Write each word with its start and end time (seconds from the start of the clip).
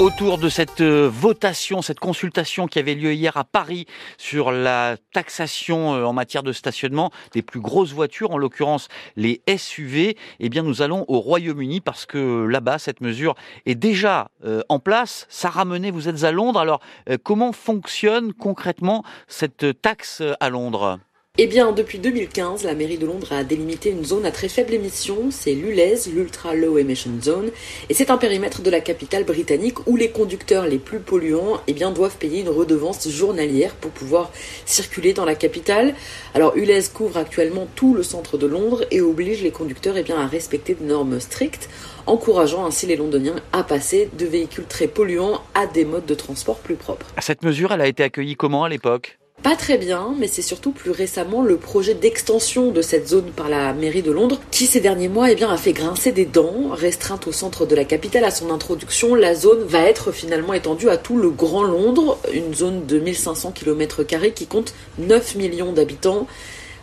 autour 0.00 0.38
de 0.38 0.48
cette 0.48 0.80
euh, 0.80 1.08
votation, 1.08 1.80
cette 1.80 2.00
consultation 2.00 2.66
qui 2.66 2.78
avait 2.78 2.94
lieu 2.94 3.12
hier 3.12 3.36
à 3.36 3.44
Paris 3.44 3.86
sur 4.18 4.50
la 4.50 4.96
taxation 5.12 5.94
euh, 5.94 6.04
en 6.04 6.12
matière 6.12 6.42
de 6.42 6.52
stationnement 6.52 7.10
des 7.32 7.42
plus 7.42 7.60
grosses 7.60 7.92
voitures, 7.92 8.32
en 8.32 8.38
l'occurrence 8.38 8.88
les 9.16 9.42
SUV, 9.56 10.16
eh 10.40 10.48
nous 10.48 10.82
allons 10.82 11.04
au 11.08 11.20
Royaume-Uni 11.20 11.80
parce 11.80 12.06
que 12.06 12.46
là-bas 12.46 12.78
cette 12.78 13.00
mesure 13.00 13.34
est 13.66 13.74
déjà 13.74 14.30
euh, 14.44 14.62
en 14.68 14.78
place. 14.78 15.26
Sarah 15.28 15.64
Menet, 15.64 15.90
vous 15.90 16.08
êtes 16.08 16.24
à 16.24 16.32
Londres. 16.32 16.60
Alors 16.60 16.80
comment 17.22 17.52
fonctionne 17.52 18.32
concrètement 18.32 19.04
cette 19.28 19.80
taxe 19.80 20.22
à 20.40 20.48
Londres? 20.48 20.98
Eh 21.36 21.48
bien, 21.48 21.72
depuis 21.72 21.98
2015, 21.98 22.62
la 22.62 22.76
mairie 22.76 22.96
de 22.96 23.06
Londres 23.06 23.32
a 23.32 23.42
délimité 23.42 23.90
une 23.90 24.04
zone 24.04 24.24
à 24.24 24.30
très 24.30 24.48
faible 24.48 24.72
émission, 24.72 25.32
c'est 25.32 25.52
l'ULEZ, 25.52 26.12
l'Ultra 26.14 26.54
Low 26.54 26.78
Emission 26.78 27.10
Zone, 27.20 27.50
et 27.88 27.94
c'est 27.94 28.12
un 28.12 28.18
périmètre 28.18 28.62
de 28.62 28.70
la 28.70 28.78
capitale 28.78 29.24
britannique 29.24 29.84
où 29.88 29.96
les 29.96 30.10
conducteurs 30.10 30.68
les 30.68 30.78
plus 30.78 31.00
polluants 31.00 31.60
eh 31.66 31.72
bien, 31.72 31.90
doivent 31.90 32.18
payer 32.18 32.42
une 32.42 32.50
redevance 32.50 33.08
journalière 33.08 33.74
pour 33.74 33.90
pouvoir 33.90 34.30
circuler 34.64 35.12
dans 35.12 35.24
la 35.24 35.34
capitale. 35.34 35.94
Alors, 36.34 36.56
ULEZ 36.56 36.90
couvre 36.90 37.16
actuellement 37.16 37.66
tout 37.74 37.96
le 37.96 38.04
centre 38.04 38.38
de 38.38 38.46
Londres 38.46 38.84
et 38.92 39.00
oblige 39.00 39.42
les 39.42 39.50
conducteurs 39.50 39.96
eh 39.96 40.04
bien, 40.04 40.20
à 40.20 40.28
respecter 40.28 40.74
des 40.74 40.84
normes 40.84 41.18
strictes 41.18 41.68
encourageant 42.06 42.64
ainsi 42.64 42.86
les 42.86 42.94
Londoniens 42.94 43.42
à 43.50 43.64
passer 43.64 44.08
de 44.16 44.24
véhicules 44.24 44.66
très 44.66 44.86
polluants 44.86 45.42
à 45.54 45.66
des 45.66 45.84
modes 45.84 46.06
de 46.06 46.14
transport 46.14 46.58
plus 46.58 46.76
propres. 46.76 47.06
Cette 47.20 47.42
mesure, 47.42 47.72
elle 47.72 47.80
a 47.80 47.88
été 47.88 48.04
accueillie 48.04 48.36
comment 48.36 48.62
à 48.62 48.68
l'époque? 48.68 49.18
Pas 49.44 49.56
très 49.56 49.76
bien, 49.76 50.14
mais 50.18 50.26
c'est 50.26 50.40
surtout 50.40 50.70
plus 50.70 50.90
récemment 50.90 51.42
le 51.42 51.58
projet 51.58 51.92
d'extension 51.92 52.70
de 52.70 52.80
cette 52.80 53.06
zone 53.08 53.30
par 53.30 53.50
la 53.50 53.74
mairie 53.74 54.00
de 54.00 54.10
Londres 54.10 54.40
qui 54.50 54.64
ces 54.64 54.80
derniers 54.80 55.10
mois 55.10 55.30
eh 55.30 55.34
bien, 55.34 55.50
a 55.50 55.58
fait 55.58 55.74
grincer 55.74 56.12
des 56.12 56.24
dents. 56.24 56.70
Restreinte 56.70 57.26
au 57.26 57.32
centre 57.32 57.66
de 57.66 57.76
la 57.76 57.84
capitale 57.84 58.24
à 58.24 58.30
son 58.30 58.50
introduction, 58.50 59.14
la 59.14 59.34
zone 59.34 59.62
va 59.64 59.80
être 59.80 60.12
finalement 60.12 60.54
étendue 60.54 60.88
à 60.88 60.96
tout 60.96 61.18
le 61.18 61.28
Grand 61.28 61.62
Londres, 61.62 62.18
une 62.32 62.54
zone 62.54 62.86
de 62.86 62.98
1500 62.98 63.52
km 63.52 64.02
qui 64.34 64.46
compte 64.46 64.72
9 64.96 65.34
millions 65.34 65.74
d'habitants. 65.74 66.26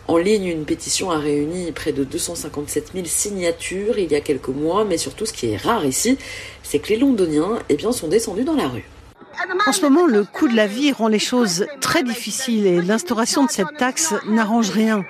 En 0.06 0.16
ligne, 0.16 0.46
une 0.46 0.64
pétition 0.64 1.10
a 1.10 1.18
réuni 1.18 1.72
près 1.72 1.90
de 1.90 2.04
257 2.04 2.92
000 2.94 3.06
signatures 3.06 3.98
il 3.98 4.12
y 4.12 4.14
a 4.14 4.20
quelques 4.20 4.46
mois, 4.48 4.84
mais 4.84 4.98
surtout 4.98 5.26
ce 5.26 5.32
qui 5.32 5.48
est 5.48 5.56
rare 5.56 5.84
ici, 5.84 6.16
c'est 6.62 6.78
que 6.78 6.90
les 6.90 6.96
Londoniens 6.96 7.58
eh 7.68 7.74
bien, 7.74 7.90
sont 7.90 8.06
descendus 8.06 8.44
dans 8.44 8.54
la 8.54 8.68
rue. 8.68 8.84
En 9.66 9.72
ce 9.72 9.82
moment, 9.82 10.06
le 10.06 10.24
coût 10.24 10.48
de 10.48 10.56
la 10.56 10.66
vie 10.66 10.92
rend 10.92 11.08
les 11.08 11.18
choses 11.18 11.66
très 11.80 12.02
difficiles 12.02 12.66
et 12.66 12.82
l'instauration 12.82 13.44
de 13.44 13.50
cette 13.50 13.76
taxe 13.78 14.14
n'arrange 14.28 14.70
rien. 14.70 15.04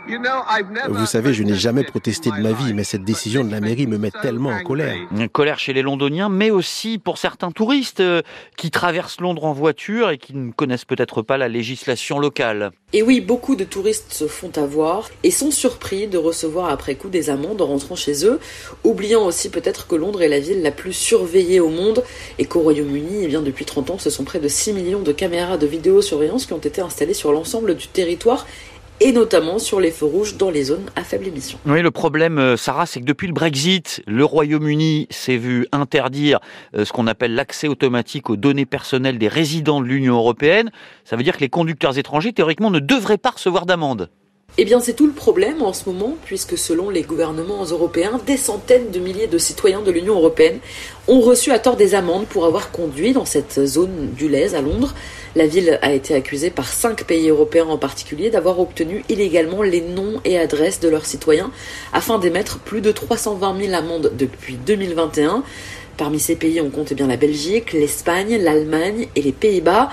Vous 0.88 1.06
savez, 1.06 1.34
je 1.34 1.42
n'ai 1.42 1.54
jamais 1.54 1.84
protesté 1.84 2.30
de 2.30 2.40
ma 2.40 2.52
vie, 2.52 2.74
mais 2.74 2.84
cette 2.84 3.04
décision 3.04 3.44
de 3.44 3.50
la 3.50 3.60
mairie 3.60 3.86
me 3.86 3.98
met 3.98 4.10
tellement 4.10 4.50
en 4.50 4.62
colère. 4.62 4.94
Une 5.10 5.28
colère 5.28 5.58
chez 5.58 5.72
les 5.72 5.82
Londoniens, 5.82 6.28
mais 6.28 6.50
aussi 6.50 6.98
pour 6.98 7.18
certains 7.18 7.50
touristes 7.50 8.00
euh, 8.00 8.22
qui 8.56 8.70
traversent 8.70 9.20
Londres 9.20 9.44
en 9.44 9.52
voiture 9.52 10.10
et 10.10 10.18
qui 10.18 10.34
ne 10.34 10.52
connaissent 10.52 10.84
peut-être 10.84 11.22
pas 11.22 11.36
la 11.36 11.48
législation 11.48 12.18
locale. 12.18 12.70
Et 12.92 13.02
oui, 13.02 13.20
beaucoup 13.20 13.56
de 13.56 13.64
touristes 13.64 14.12
se 14.12 14.26
font 14.26 14.52
avoir 14.56 15.08
et 15.22 15.30
sont 15.30 15.50
surpris 15.50 16.08
de 16.08 16.18
recevoir 16.18 16.68
après 16.68 16.94
coup 16.94 17.08
des 17.08 17.30
amendes 17.30 17.62
en 17.62 17.66
rentrant 17.66 17.96
chez 17.96 18.26
eux, 18.26 18.38
oubliant 18.84 19.24
aussi 19.24 19.50
peut-être 19.50 19.86
que 19.86 19.94
Londres 19.94 20.22
est 20.22 20.28
la 20.28 20.40
ville 20.40 20.62
la 20.62 20.70
plus 20.70 20.92
surveillée 20.92 21.60
au 21.60 21.68
monde 21.68 22.04
et 22.38 22.44
qu'au 22.44 22.60
Royaume-Uni, 22.60 23.24
eh 23.24 23.28
bien 23.28 23.40
depuis 23.40 23.64
30 23.64 23.90
ans, 23.90 23.98
ce 23.98 24.10
sont 24.12 24.24
près 24.24 24.38
de 24.38 24.48
6 24.48 24.72
millions 24.72 25.02
de 25.02 25.12
caméras 25.12 25.58
de 25.58 25.66
vidéosurveillance 25.66 26.46
qui 26.46 26.52
ont 26.52 26.58
été 26.58 26.80
installées 26.80 27.14
sur 27.14 27.32
l'ensemble 27.32 27.74
du 27.74 27.88
territoire 27.88 28.46
et 29.00 29.10
notamment 29.10 29.58
sur 29.58 29.80
les 29.80 29.90
feux 29.90 30.06
rouges 30.06 30.36
dans 30.36 30.50
les 30.50 30.64
zones 30.64 30.86
à 30.94 31.02
faible 31.02 31.26
émission. 31.26 31.58
Oui, 31.66 31.82
le 31.82 31.90
problème, 31.90 32.38
euh, 32.38 32.56
Sarah, 32.56 32.86
c'est 32.86 33.00
que 33.00 33.04
depuis 33.04 33.26
le 33.26 33.32
Brexit, 33.32 34.00
le 34.06 34.24
Royaume-Uni 34.24 35.08
s'est 35.10 35.36
vu 35.36 35.66
interdire 35.72 36.38
euh, 36.76 36.84
ce 36.84 36.92
qu'on 36.92 37.08
appelle 37.08 37.34
l'accès 37.34 37.66
automatique 37.66 38.30
aux 38.30 38.36
données 38.36 38.66
personnelles 38.66 39.18
des 39.18 39.28
résidents 39.28 39.80
de 39.80 39.86
l'Union 39.86 40.14
européenne. 40.14 40.70
Ça 41.04 41.16
veut 41.16 41.24
dire 41.24 41.36
que 41.36 41.40
les 41.40 41.48
conducteurs 41.48 41.98
étrangers, 41.98 42.32
théoriquement, 42.32 42.70
ne 42.70 42.78
devraient 42.78 43.18
pas 43.18 43.30
recevoir 43.30 43.66
d'amende. 43.66 44.08
Eh 44.58 44.66
bien, 44.66 44.80
c'est 44.80 44.92
tout 44.92 45.06
le 45.06 45.14
problème 45.14 45.62
en 45.62 45.72
ce 45.72 45.88
moment, 45.88 46.14
puisque 46.26 46.58
selon 46.58 46.90
les 46.90 47.00
gouvernements 47.02 47.64
européens, 47.64 48.20
des 48.26 48.36
centaines 48.36 48.90
de 48.90 48.98
milliers 49.00 49.26
de 49.26 49.38
citoyens 49.38 49.80
de 49.80 49.90
l'Union 49.90 50.16
européenne 50.16 50.58
ont 51.08 51.20
reçu 51.20 51.52
à 51.52 51.58
tort 51.58 51.76
des 51.76 51.94
amendes 51.94 52.26
pour 52.26 52.44
avoir 52.44 52.70
conduit 52.70 53.14
dans 53.14 53.24
cette 53.24 53.64
zone 53.64 54.10
du 54.14 54.28
Lez 54.28 54.54
à 54.54 54.60
Londres. 54.60 54.94
La 55.36 55.46
ville 55.46 55.78
a 55.80 55.94
été 55.94 56.14
accusée 56.14 56.50
par 56.50 56.68
cinq 56.68 57.04
pays 57.04 57.30
européens 57.30 57.64
en 57.64 57.78
particulier 57.78 58.28
d'avoir 58.28 58.60
obtenu 58.60 59.02
illégalement 59.08 59.62
les 59.62 59.80
noms 59.80 60.20
et 60.26 60.38
adresses 60.38 60.80
de 60.80 60.90
leurs 60.90 61.06
citoyens 61.06 61.50
afin 61.94 62.18
d'émettre 62.18 62.58
plus 62.58 62.82
de 62.82 62.92
320 62.92 63.58
000 63.58 63.74
amendes 63.74 64.12
depuis 64.18 64.56
2021. 64.56 65.44
Parmi 65.96 66.20
ces 66.20 66.36
pays, 66.36 66.60
on 66.60 66.68
compte 66.68 66.92
eh 66.92 66.94
bien 66.94 67.06
la 67.06 67.16
Belgique, 67.16 67.72
l'Espagne, 67.72 68.36
l'Allemagne 68.36 69.08
et 69.16 69.22
les 69.22 69.32
Pays-Bas. 69.32 69.88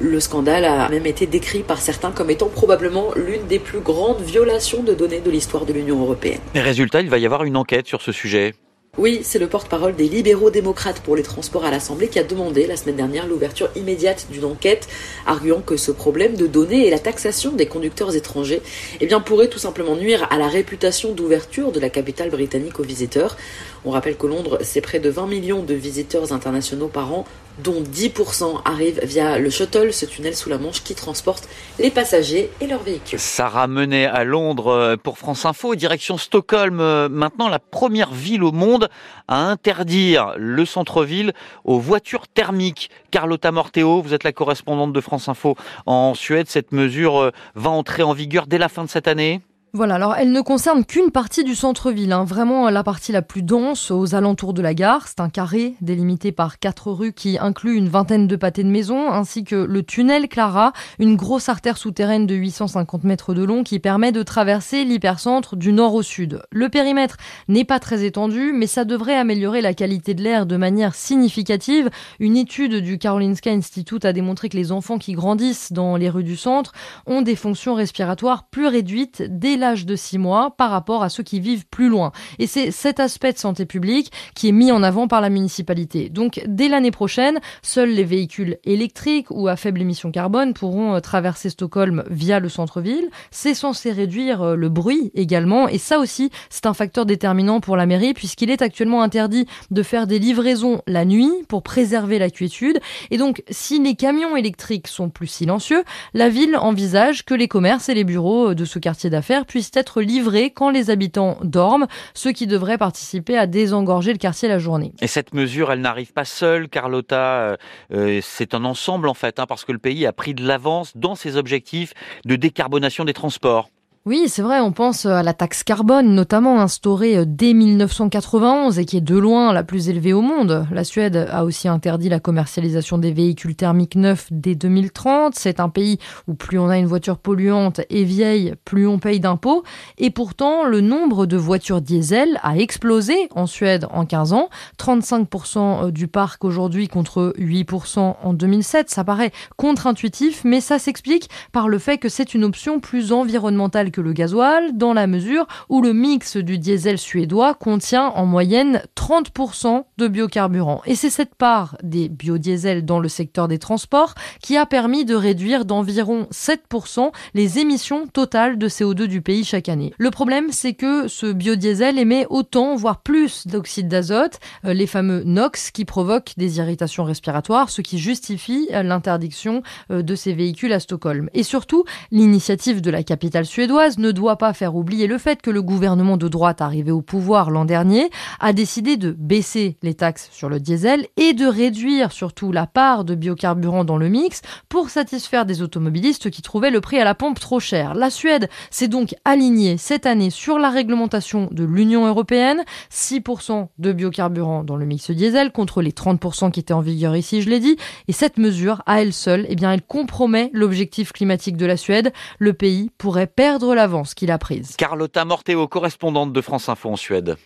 Le 0.00 0.20
scandale 0.20 0.64
a 0.64 0.88
même 0.88 1.06
été 1.06 1.26
décrit 1.26 1.62
par 1.62 1.80
certains 1.80 2.10
comme 2.10 2.30
étant 2.30 2.48
probablement 2.48 3.10
l'une 3.14 3.46
des 3.46 3.58
plus 3.58 3.80
grandes 3.80 4.20
violations 4.22 4.82
de 4.82 4.94
données 4.94 5.20
de 5.20 5.30
l'histoire 5.30 5.66
de 5.66 5.72
l'Union 5.72 6.00
européenne. 6.00 6.40
Et 6.54 6.60
résultat, 6.60 7.00
il 7.00 7.10
va 7.10 7.18
y 7.18 7.26
avoir 7.26 7.44
une 7.44 7.56
enquête 7.56 7.86
sur 7.86 8.02
ce 8.02 8.12
sujet. 8.12 8.54
Oui, 8.98 9.20
c'est 9.22 9.38
le 9.38 9.46
porte-parole 9.46 9.96
des 9.96 10.06
libéraux 10.06 10.50
démocrates 10.50 11.00
pour 11.00 11.16
les 11.16 11.22
transports 11.22 11.64
à 11.64 11.70
l'Assemblée 11.70 12.08
qui 12.08 12.18
a 12.18 12.24
demandé 12.24 12.66
la 12.66 12.76
semaine 12.76 12.96
dernière 12.96 13.26
l'ouverture 13.26 13.70
immédiate 13.74 14.26
d'une 14.30 14.44
enquête, 14.44 14.86
arguant 15.24 15.62
que 15.62 15.78
ce 15.78 15.90
problème 15.90 16.36
de 16.36 16.46
données 16.46 16.86
et 16.86 16.90
la 16.90 16.98
taxation 16.98 17.52
des 17.52 17.64
conducteurs 17.64 18.14
étrangers 18.14 18.60
eh 19.00 19.06
bien, 19.06 19.20
pourrait 19.20 19.48
tout 19.48 19.58
simplement 19.58 19.96
nuire 19.96 20.28
à 20.30 20.36
la 20.36 20.46
réputation 20.46 21.14
d'ouverture 21.14 21.72
de 21.72 21.80
la 21.80 21.88
capitale 21.88 22.28
britannique 22.28 22.80
aux 22.80 22.82
visiteurs. 22.82 23.38
On 23.86 23.90
rappelle 23.92 24.18
que 24.18 24.26
Londres, 24.26 24.58
c'est 24.60 24.82
près 24.82 25.00
de 25.00 25.08
20 25.08 25.26
millions 25.26 25.62
de 25.62 25.72
visiteurs 25.72 26.34
internationaux 26.34 26.88
par 26.88 27.14
an, 27.14 27.24
dont 27.58 27.82
10% 27.82 28.62
arrivent 28.64 29.00
via 29.02 29.38
le 29.38 29.50
shuttle, 29.50 29.92
ce 29.92 30.06
tunnel 30.06 30.34
sous 30.34 30.48
la 30.48 30.58
Manche 30.58 30.82
qui 30.82 30.94
transporte 30.94 31.48
les 31.78 31.90
passagers 31.90 32.50
et 32.60 32.66
leurs 32.66 32.82
véhicules. 32.82 33.18
Sarah 33.18 33.66
Menet 33.66 34.06
à 34.06 34.24
Londres 34.24 34.68
euh, 34.68 34.96
pour 34.96 35.18
France 35.18 35.44
Info, 35.44 35.74
direction 35.74 36.18
Stockholm, 36.18 36.80
euh, 36.80 37.08
maintenant 37.08 37.48
la 37.48 37.58
première 37.58 38.12
ville 38.12 38.42
au 38.42 38.52
monde 38.52 38.88
à 39.28 39.38
interdire 39.48 40.34
le 40.36 40.64
centre-ville 40.64 41.32
aux 41.64 41.78
voitures 41.78 42.28
thermiques. 42.28 42.90
Carlotta 43.10 43.52
Morteo, 43.52 44.02
vous 44.02 44.14
êtes 44.14 44.24
la 44.24 44.32
correspondante 44.32 44.92
de 44.92 45.00
France 45.00 45.28
Info 45.28 45.56
en 45.86 46.14
Suède. 46.14 46.48
Cette 46.48 46.72
mesure 46.72 47.20
euh, 47.20 47.30
va 47.54 47.70
entrer 47.70 48.02
en 48.02 48.12
vigueur 48.12 48.46
dès 48.46 48.58
la 48.58 48.68
fin 48.68 48.84
de 48.84 48.88
cette 48.88 49.08
année? 49.08 49.40
Voilà, 49.74 49.94
alors 49.94 50.14
elle 50.16 50.32
ne 50.32 50.42
concerne 50.42 50.84
qu'une 50.84 51.10
partie 51.10 51.44
du 51.44 51.54
centre-ville, 51.54 52.12
hein, 52.12 52.24
vraiment 52.24 52.68
la 52.68 52.84
partie 52.84 53.10
la 53.10 53.22
plus 53.22 53.42
dense 53.42 53.90
aux 53.90 54.14
alentours 54.14 54.52
de 54.52 54.60
la 54.60 54.74
gare. 54.74 55.08
C'est 55.08 55.20
un 55.20 55.30
carré 55.30 55.76
délimité 55.80 56.30
par 56.30 56.58
quatre 56.58 56.92
rues 56.92 57.14
qui 57.14 57.38
inclut 57.38 57.78
une 57.78 57.88
vingtaine 57.88 58.26
de 58.26 58.36
pâtés 58.36 58.64
de 58.64 58.68
maisons, 58.68 59.10
ainsi 59.10 59.44
que 59.44 59.56
le 59.56 59.82
tunnel 59.82 60.28
Clara, 60.28 60.74
une 60.98 61.16
grosse 61.16 61.48
artère 61.48 61.78
souterraine 61.78 62.26
de 62.26 62.34
850 62.34 63.04
mètres 63.04 63.32
de 63.32 63.44
long 63.44 63.64
qui 63.64 63.78
permet 63.78 64.12
de 64.12 64.22
traverser 64.22 64.84
l'hypercentre 64.84 65.56
du 65.56 65.72
nord 65.72 65.94
au 65.94 66.02
sud. 66.02 66.42
Le 66.50 66.68
périmètre 66.68 67.16
n'est 67.48 67.64
pas 67.64 67.80
très 67.80 68.04
étendu, 68.04 68.52
mais 68.52 68.66
ça 68.66 68.84
devrait 68.84 69.16
améliorer 69.16 69.62
la 69.62 69.72
qualité 69.72 70.12
de 70.12 70.22
l'air 70.22 70.44
de 70.44 70.58
manière 70.58 70.94
significative. 70.94 71.88
Une 72.20 72.36
étude 72.36 72.82
du 72.82 72.98
Karolinska 72.98 73.50
Institute 73.50 74.04
a 74.04 74.12
démontré 74.12 74.50
que 74.50 74.56
les 74.58 74.70
enfants 74.70 74.98
qui 74.98 75.14
grandissent 75.14 75.72
dans 75.72 75.96
les 75.96 76.10
rues 76.10 76.24
du 76.24 76.36
centre 76.36 76.72
ont 77.06 77.22
des 77.22 77.36
fonctions 77.36 77.72
respiratoires 77.72 78.44
plus 78.50 78.66
réduites 78.66 79.22
dès 79.26 79.61
l'âge 79.62 79.86
de 79.86 79.96
6 79.96 80.18
mois 80.18 80.54
par 80.58 80.70
rapport 80.70 81.02
à 81.02 81.08
ceux 81.08 81.22
qui 81.22 81.40
vivent 81.40 81.66
plus 81.66 81.88
loin. 81.88 82.12
Et 82.38 82.46
c'est 82.46 82.70
cet 82.70 83.00
aspect 83.00 83.32
de 83.32 83.38
santé 83.38 83.64
publique 83.64 84.12
qui 84.34 84.48
est 84.48 84.52
mis 84.52 84.72
en 84.72 84.82
avant 84.82 85.08
par 85.08 85.20
la 85.20 85.30
municipalité. 85.30 86.08
Donc 86.08 86.42
dès 86.46 86.68
l'année 86.68 86.90
prochaine, 86.90 87.38
seuls 87.62 87.90
les 87.90 88.04
véhicules 88.04 88.58
électriques 88.64 89.28
ou 89.30 89.48
à 89.48 89.56
faible 89.56 89.80
émission 89.80 90.10
carbone 90.10 90.52
pourront 90.52 90.96
euh, 90.96 91.00
traverser 91.00 91.48
Stockholm 91.48 92.04
via 92.10 92.40
le 92.40 92.48
centre-ville. 92.48 93.08
C'est 93.30 93.54
censé 93.54 93.92
réduire 93.92 94.42
euh, 94.42 94.56
le 94.56 94.68
bruit 94.68 95.12
également 95.14 95.68
et 95.68 95.78
ça 95.78 96.00
aussi 96.00 96.30
c'est 96.50 96.66
un 96.66 96.74
facteur 96.74 97.06
déterminant 97.06 97.60
pour 97.60 97.76
la 97.76 97.86
mairie 97.86 98.14
puisqu'il 98.14 98.50
est 98.50 98.62
actuellement 98.62 99.02
interdit 99.02 99.46
de 99.70 99.82
faire 99.82 100.06
des 100.08 100.18
livraisons 100.18 100.82
la 100.88 101.04
nuit 101.04 101.32
pour 101.48 101.62
préserver 101.62 102.18
la 102.18 102.30
quiétude. 102.30 102.80
Et 103.12 103.16
donc 103.16 103.44
si 103.48 103.80
les 103.80 103.94
camions 103.94 104.36
électriques 104.36 104.88
sont 104.88 105.08
plus 105.08 105.28
silencieux, 105.28 105.84
la 106.14 106.28
ville 106.28 106.56
envisage 106.56 107.24
que 107.24 107.34
les 107.34 107.48
commerces 107.48 107.88
et 107.88 107.94
les 107.94 108.04
bureaux 108.04 108.50
euh, 108.50 108.54
de 108.54 108.64
ce 108.64 108.80
quartier 108.80 109.08
d'affaires 109.08 109.46
puissent 109.52 109.70
être 109.74 110.00
livrés 110.00 110.50
quand 110.50 110.70
les 110.70 110.88
habitants 110.88 111.36
dorment, 111.42 111.86
ce 112.14 112.30
qui 112.30 112.46
devrait 112.46 112.78
participer 112.78 113.36
à 113.36 113.46
désengorger 113.46 114.12
le 114.12 114.18
quartier 114.18 114.48
la 114.48 114.58
journée. 114.58 114.94
Et 115.02 115.06
cette 115.06 115.34
mesure, 115.34 115.70
elle 115.70 115.82
n'arrive 115.82 116.14
pas 116.14 116.24
seule, 116.24 116.70
Carlotta. 116.70 117.16
Euh, 117.16 117.56
euh, 117.92 118.20
c'est 118.22 118.54
un 118.54 118.64
ensemble 118.64 119.08
en 119.08 119.14
fait, 119.14 119.38
hein, 119.38 119.44
parce 119.46 119.66
que 119.66 119.72
le 119.72 119.78
pays 119.78 120.06
a 120.06 120.14
pris 120.14 120.32
de 120.32 120.42
l'avance 120.42 120.96
dans 120.96 121.14
ses 121.16 121.36
objectifs 121.36 121.92
de 122.24 122.34
décarbonation 122.34 123.04
des 123.04 123.12
transports. 123.12 123.68
Oui, 124.04 124.24
c'est 124.26 124.42
vrai, 124.42 124.58
on 124.58 124.72
pense 124.72 125.06
à 125.06 125.22
la 125.22 125.32
taxe 125.32 125.62
carbone, 125.62 126.12
notamment 126.12 126.60
instaurée 126.60 127.24
dès 127.24 127.54
1991 127.54 128.80
et 128.80 128.84
qui 128.84 128.96
est 128.96 129.00
de 129.00 129.16
loin 129.16 129.52
la 129.52 129.62
plus 129.62 129.88
élevée 129.88 130.12
au 130.12 130.22
monde. 130.22 130.66
La 130.72 130.82
Suède 130.82 131.28
a 131.30 131.44
aussi 131.44 131.68
interdit 131.68 132.08
la 132.08 132.18
commercialisation 132.18 132.98
des 132.98 133.12
véhicules 133.12 133.54
thermiques 133.54 133.94
neufs 133.94 134.26
dès 134.32 134.56
2030. 134.56 135.36
C'est 135.36 135.60
un 135.60 135.68
pays 135.68 136.00
où 136.26 136.34
plus 136.34 136.58
on 136.58 136.68
a 136.68 136.78
une 136.78 136.86
voiture 136.86 137.16
polluante 137.16 137.80
et 137.90 138.02
vieille, 138.02 138.56
plus 138.64 138.88
on 138.88 138.98
paye 138.98 139.20
d'impôts. 139.20 139.62
Et 139.98 140.10
pourtant, 140.10 140.64
le 140.64 140.80
nombre 140.80 141.24
de 141.24 141.36
voitures 141.36 141.80
diesel 141.80 142.40
a 142.42 142.58
explosé 142.58 143.28
en 143.36 143.46
Suède 143.46 143.86
en 143.92 144.04
15 144.04 144.32
ans. 144.32 144.48
35% 144.80 145.92
du 145.92 146.08
parc 146.08 146.44
aujourd'hui 146.44 146.88
contre 146.88 147.34
8% 147.38 148.16
en 148.20 148.32
2007. 148.32 148.90
Ça 148.90 149.04
paraît 149.04 149.30
contre-intuitif, 149.56 150.42
mais 150.42 150.60
ça 150.60 150.80
s'explique 150.80 151.30
par 151.52 151.68
le 151.68 151.78
fait 151.78 151.98
que 151.98 152.08
c'est 152.08 152.34
une 152.34 152.42
option 152.42 152.80
plus 152.80 153.12
environnementale 153.12 153.91
que 153.92 154.00
le 154.00 154.12
gasoil, 154.12 154.76
dans 154.76 154.92
la 154.92 155.06
mesure 155.06 155.46
où 155.68 155.80
le 155.82 155.92
mix 155.92 156.36
du 156.36 156.58
diesel 156.58 156.98
suédois 156.98 157.54
contient 157.54 158.08
en 158.08 158.26
moyenne 158.26 158.82
30% 158.96 159.84
de 159.98 160.08
biocarburant. 160.08 160.82
Et 160.86 160.96
c'est 160.96 161.10
cette 161.10 161.36
part 161.36 161.76
des 161.82 162.08
biodiesels 162.08 162.84
dans 162.84 162.98
le 162.98 163.08
secteur 163.08 163.46
des 163.46 163.58
transports 163.58 164.14
qui 164.42 164.56
a 164.56 164.66
permis 164.66 165.04
de 165.04 165.14
réduire 165.14 165.64
d'environ 165.64 166.26
7% 166.32 167.12
les 167.34 167.58
émissions 167.58 168.06
totales 168.06 168.58
de 168.58 168.68
CO2 168.68 169.04
du 169.04 169.20
pays 169.22 169.44
chaque 169.44 169.68
année. 169.68 169.94
Le 169.98 170.10
problème, 170.10 170.50
c'est 170.50 170.74
que 170.74 171.08
ce 171.08 171.32
biodiesel 171.32 171.98
émet 171.98 172.26
autant, 172.30 172.74
voire 172.74 173.02
plus 173.02 173.46
d'oxyde 173.46 173.88
d'azote, 173.88 174.40
euh, 174.64 174.72
les 174.72 174.86
fameux 174.86 175.22
NOx, 175.24 175.70
qui 175.70 175.84
provoquent 175.84 176.32
des 176.36 176.58
irritations 176.58 177.04
respiratoires, 177.04 177.70
ce 177.70 177.82
qui 177.82 177.98
justifie 177.98 178.68
euh, 178.72 178.82
l'interdiction 178.82 179.62
euh, 179.90 180.02
de 180.02 180.14
ces 180.14 180.32
véhicules 180.32 180.72
à 180.72 180.80
Stockholm. 180.80 181.28
Et 181.34 181.42
surtout, 181.42 181.84
l'initiative 182.10 182.80
de 182.80 182.90
la 182.90 183.02
capitale 183.02 183.46
suédoise 183.46 183.81
ne 183.90 184.12
doit 184.12 184.36
pas 184.36 184.52
faire 184.52 184.76
oublier 184.76 185.06
le 185.06 185.18
fait 185.18 185.42
que 185.42 185.50
le 185.50 185.62
gouvernement 185.62 186.16
de 186.16 186.28
droite 186.28 186.60
arrivé 186.60 186.90
au 186.90 187.02
pouvoir 187.02 187.50
l'an 187.50 187.64
dernier 187.64 188.10
a 188.40 188.52
décidé 188.52 188.96
de 188.96 189.10
baisser 189.10 189.76
les 189.82 189.94
taxes 189.94 190.28
sur 190.32 190.48
le 190.48 190.60
diesel 190.60 191.06
et 191.16 191.32
de 191.32 191.46
réduire 191.46 192.12
surtout 192.12 192.52
la 192.52 192.66
part 192.66 193.04
de 193.04 193.14
biocarburants 193.14 193.84
dans 193.84 193.96
le 193.96 194.08
mix 194.08 194.42
pour 194.68 194.90
satisfaire 194.90 195.46
des 195.46 195.62
automobilistes 195.62 196.30
qui 196.30 196.42
trouvaient 196.42 196.70
le 196.70 196.80
prix 196.80 196.98
à 196.98 197.04
la 197.04 197.14
pompe 197.14 197.40
trop 197.40 197.60
cher. 197.60 197.94
La 197.94 198.10
Suède 198.10 198.48
s'est 198.70 198.88
donc 198.88 199.14
alignée 199.24 199.76
cette 199.78 200.06
année 200.06 200.30
sur 200.30 200.58
la 200.58 200.70
réglementation 200.70 201.48
de 201.50 201.64
l'Union 201.64 202.06
européenne, 202.06 202.62
6% 202.92 203.68
de 203.78 203.92
biocarburants 203.92 204.64
dans 204.64 204.76
le 204.76 204.86
mix 204.86 205.10
diesel 205.10 205.50
contre 205.50 205.82
les 205.82 205.92
30% 205.92 206.50
qui 206.50 206.60
étaient 206.60 206.72
en 206.72 206.80
vigueur 206.80 207.16
ici, 207.16 207.42
je 207.42 207.50
l'ai 207.50 207.60
dit, 207.60 207.76
et 208.08 208.12
cette 208.12 208.38
mesure 208.38 208.82
à 208.86 209.02
elle 209.02 209.12
seule, 209.12 209.46
eh 209.48 209.56
bien 209.56 209.72
elle 209.72 209.82
compromet 209.82 210.50
l'objectif 210.52 211.12
climatique 211.12 211.56
de 211.56 211.66
la 211.66 211.76
Suède. 211.76 212.12
Le 212.38 212.52
pays 212.52 212.90
pourrait 212.98 213.26
perdre 213.26 213.71
l'avance 213.74 214.14
qu'il 214.14 214.30
a 214.30 214.38
prise. 214.38 214.76
Carlotta 214.76 215.24
Morteo, 215.24 215.66
correspondante 215.68 216.32
de 216.32 216.40
France 216.40 216.68
Info 216.68 216.90
en 216.90 216.96
Suède. 216.96 217.36